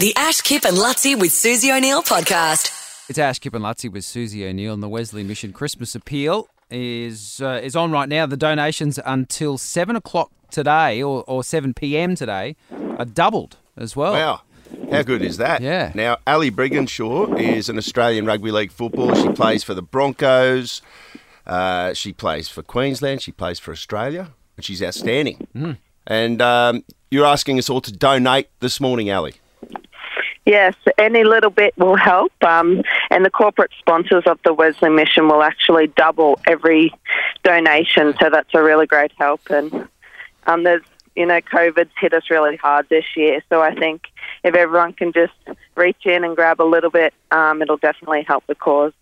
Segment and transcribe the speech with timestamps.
[0.00, 2.72] The Ash, Kip and Lutzi with Susie O'Neill podcast.
[3.10, 7.42] It's Ash Kip and Lutzi with Susie O'Neill, and the Wesley Mission Christmas Appeal is
[7.42, 8.24] uh, is on right now.
[8.24, 12.14] The donations until seven o'clock today, or, or seven p.m.
[12.14, 12.56] today,
[12.96, 14.14] are doubled as well.
[14.14, 14.40] Wow.
[14.90, 15.60] How good is that?
[15.60, 15.92] Yeah.
[15.94, 19.16] Now, Ali Brigginshaw is an Australian rugby league footballer.
[19.16, 20.80] She plays for the Broncos.
[21.46, 23.20] Uh, she plays for Queensland.
[23.20, 24.30] She plays for Australia.
[24.56, 25.46] And she's outstanding.
[25.54, 25.76] Mm.
[26.06, 29.34] And um, you're asking us all to donate this morning, Ali.
[30.50, 32.32] Yes, any little bit will help.
[32.42, 36.92] Um, and the corporate sponsors of the Wesley Mission will actually double every
[37.44, 39.48] donation, so that's a really great help.
[39.48, 39.88] And
[40.48, 40.82] um, there's,
[41.14, 44.08] you know, COVID's hit us really hard this year, so I think
[44.42, 45.34] if everyone can just
[45.76, 48.92] reach in and grab a little bit, um, it'll definitely help the cause.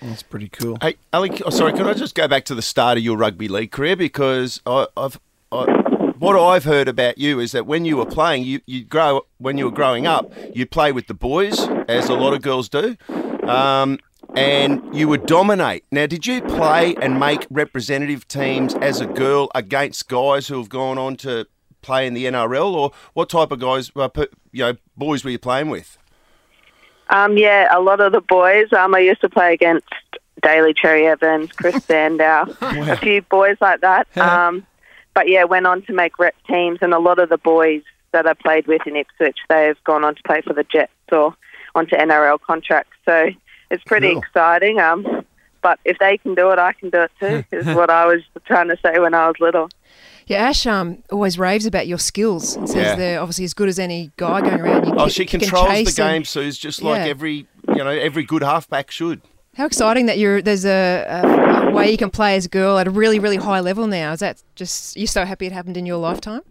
[0.00, 0.78] That's pretty cool.
[0.80, 3.48] Hey, Ali, oh, sorry, can I just go back to the start of your rugby
[3.48, 3.96] league career?
[3.96, 5.18] Because I, I've.
[5.52, 9.22] I, what I've heard about you is that when you were playing, you you grow
[9.38, 12.68] when you were growing up, you play with the boys, as a lot of girls
[12.68, 12.96] do,
[13.46, 13.98] um,
[14.34, 15.84] and you would dominate.
[15.90, 20.68] Now, did you play and make representative teams as a girl against guys who have
[20.68, 21.46] gone on to
[21.82, 24.08] play in the NRL, or what type of guys, uh,
[24.52, 25.98] you know, boys were you playing with?
[27.10, 28.72] Um, yeah, a lot of the boys.
[28.72, 29.88] Um, I used to play against
[30.40, 34.06] Daly Cherry Evans, Chris Sandow, a few boys like that.
[34.16, 34.66] Um,
[35.14, 37.82] but yeah, went on to make rep teams, and a lot of the boys
[38.12, 41.34] that I played with in Ipswich, they've gone on to play for the Jets or
[41.74, 42.96] onto NRL contracts.
[43.04, 43.28] So
[43.70, 44.18] it's pretty Cool.
[44.18, 44.78] exciting.
[44.80, 45.24] Um,
[45.62, 47.44] but if they can do it, I can do it too.
[47.56, 49.68] is what I was trying to say when I was little.
[50.26, 52.94] Yeah, Ash um, always raves about your skills and says Yeah.
[52.96, 54.86] they're obviously as good as any guy going around.
[54.86, 57.10] You Oh, can- she you can controls the chase and- game, Sue's just like Yeah.
[57.10, 59.20] every you know every good halfback should.
[59.56, 62.78] How exciting that you're there's a, a, a way you can play as a girl
[62.78, 64.12] at a really really high level now.
[64.12, 66.42] Is that just you're so happy it happened in your lifetime?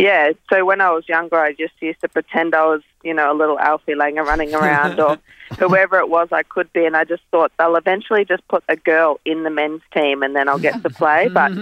[0.00, 3.30] Yeah, so when I was younger, I just used to pretend I was, you know,
[3.30, 5.18] a little Alfie Langer running around or
[5.58, 6.86] whoever it was I could be.
[6.86, 10.34] And I just thought they'll eventually just put a girl in the men's team and
[10.34, 11.28] then I'll get to play.
[11.32, 11.52] But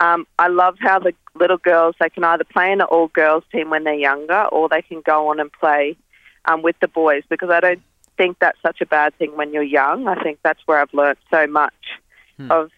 [0.00, 3.44] um, I love how the little girls, they can either play in an all girls
[3.52, 5.96] team when they're younger or they can go on and play
[6.46, 7.82] um, with the boys because I don't
[8.16, 10.06] think that's such a bad thing when you're young.
[10.08, 11.74] I think that's where I've learnt so much
[12.50, 12.70] of,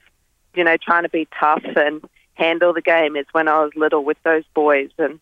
[0.54, 2.02] you know, trying to be tough and
[2.34, 5.18] handle the game is when I was little with those boys and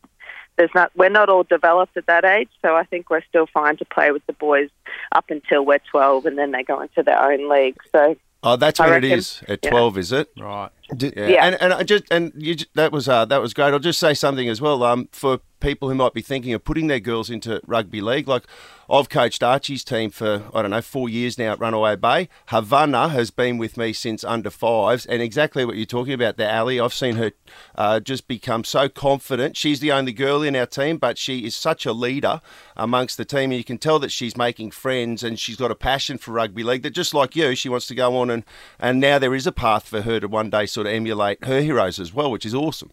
[0.56, 3.76] there's not we're not all developed at that age, so I think we're still fine
[3.78, 4.70] to play with the boys
[5.12, 7.76] up until we're twelve and then they go into their own league.
[7.92, 8.16] So
[8.46, 9.70] Oh, that's I what it reckon- is at yeah.
[9.70, 10.28] twelve, is it?
[10.38, 10.68] Right.
[10.96, 11.26] Did- Yeah.
[11.28, 11.44] Yeah.
[11.46, 13.72] And and I just and you, ju- that was uh, that was great.
[13.72, 14.82] I'll just say something as well.
[14.84, 18.44] Um, for people who might be thinking of putting their girls into rugby league, like
[18.90, 22.28] I've coached Archie's team for I don't know four years now at Runaway Bay.
[22.48, 26.54] Havana has been with me since under fives, and exactly what you're talking about there,
[26.54, 26.78] Ali.
[26.78, 27.32] I've seen her
[27.76, 29.56] uh, just become so confident.
[29.56, 32.42] She's the only girl in our team, but she is such a leader
[32.76, 35.74] amongst the team, and you can tell that she's making friends and she's got a
[35.74, 36.82] passion for rugby league.
[36.82, 38.44] That just like you, she wants to go on and
[38.78, 41.62] and now there is a path for her to one day sort of emulate her
[41.62, 42.90] heroes as well, which is awesome.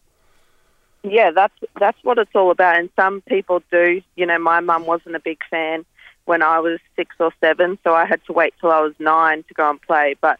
[1.03, 2.77] Yeah, that's that's what it's all about.
[2.77, 4.01] And some people do.
[4.15, 5.85] You know, my mum wasn't a big fan
[6.25, 9.43] when I was six or seven, so I had to wait till I was nine
[9.47, 10.15] to go and play.
[10.21, 10.39] But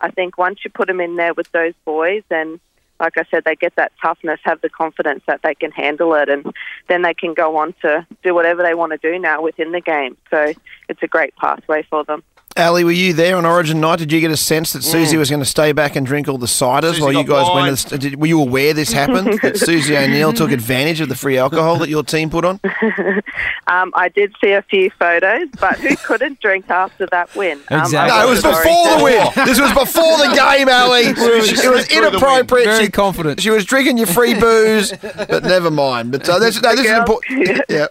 [0.00, 2.60] I think once you put them in there with those boys, and
[3.00, 6.28] like I said, they get that toughness, have the confidence that they can handle it,
[6.28, 6.52] and
[6.88, 9.80] then they can go on to do whatever they want to do now within the
[9.80, 10.16] game.
[10.30, 10.52] So
[10.88, 12.22] it's a great pathway for them.
[12.58, 13.98] Ali, were you there on Origin night?
[13.98, 16.38] Did you get a sense that Susie was going to stay back and drink all
[16.38, 18.92] the ciders Susie while you got guys went to the, did, Were you aware this
[18.92, 19.38] happened?
[19.42, 22.60] that Susie O'Neill took advantage of the free alcohol that your team put on?
[23.68, 27.58] Um, I did see a few photos, but who couldn't drink after that win?
[27.68, 28.12] Um, Exactly.
[28.16, 29.26] I No, it was before the win.
[29.46, 31.00] This was before the game, Ali.
[31.06, 32.66] It was, it was slipped through the inappropriate.
[32.68, 33.40] Very She, confident.
[33.40, 36.12] she was drinking your free booze, but never mind.
[36.12, 37.60] But uh, this, no, this is girls- important.
[37.68, 37.86] Yeah.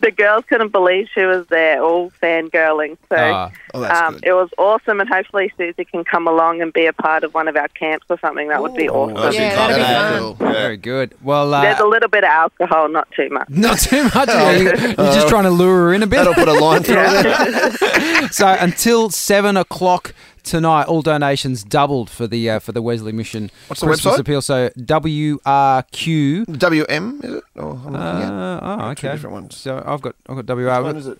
[0.00, 2.96] The girls couldn't believe she was there, all fangirling.
[3.08, 3.50] So Ah.
[3.74, 4.24] Oh, that's um, good.
[4.26, 7.48] it was awesome, and hopefully Susie can come along and be a part of one
[7.48, 8.48] of our camps or something.
[8.48, 9.14] That would be awesome.
[9.16, 10.36] That'd Yeah, that'd be That'd fun.
[10.36, 10.52] cool.
[10.52, 11.14] Very good.
[11.22, 13.48] Well, There's uh, a little bit of alcohol, not too much.
[13.50, 14.28] not too much.
[14.28, 16.16] You're, you're just trying to lure her in a bit.
[16.18, 18.32] That'll put a line through it.
[18.32, 20.14] so until seven o'clock
[20.46, 23.50] tonight, all donations doubled for the uh, for the Wesley Mission.
[23.68, 24.18] What's the Christmas website?
[24.20, 24.42] appeal?
[24.42, 26.58] So WRQ.
[26.58, 27.44] WM, is it?
[27.56, 29.12] Oh, I'm looking at Uh, oh, Two okay.
[29.12, 29.56] different ones.
[29.56, 30.96] So I've got I've got Which one WR.
[30.98, 31.18] is it?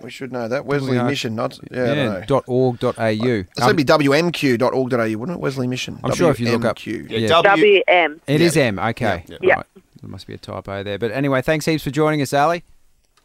[0.00, 0.66] We should know that.
[0.66, 1.58] Wesley WR Mission, not.
[1.70, 2.24] Yeah, I don't Yeah, know.
[2.26, 3.04] dot org dot au.
[3.06, 3.22] It's
[3.60, 5.40] Um, going to be WMQ.org.au, wouldn't it?
[5.40, 6.00] Wesley Mission.
[6.02, 7.06] I'm sure if you look up- WMQ.
[7.08, 7.28] Yeah, Yeah.
[7.42, 8.20] W- WM.
[8.26, 8.78] It is M.
[8.80, 9.24] Okay.
[9.28, 9.54] Yeah, yeah.
[9.54, 9.66] Right.
[10.00, 10.98] There must be a typo there.
[10.98, 12.64] But anyway, thanks heaps for joining us, Ali.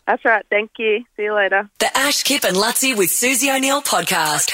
[0.05, 0.45] That's right.
[0.51, 1.03] Thank you.
[1.17, 1.67] See you later.
[1.79, 4.51] The Ash, Kip and Lutzi with Susie O'Neill podcast.